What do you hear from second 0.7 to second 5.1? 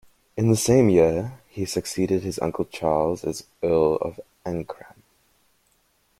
year, he succeeded his uncle Charles as Earl of Ancram.